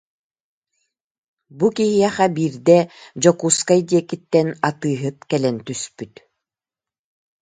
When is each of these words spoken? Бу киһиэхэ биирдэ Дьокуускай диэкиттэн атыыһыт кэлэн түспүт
Бу 1.57 1.67
киһиэхэ 1.75 2.25
биирдэ 2.35 2.77
Дьокуускай 3.21 3.79
диэкиттэн 3.89 4.47
атыыһыт 4.69 5.17
кэлэн 5.29 5.57
түспүт 5.65 6.13